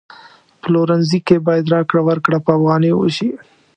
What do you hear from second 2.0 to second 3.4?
ورکړه په افغانیو وشي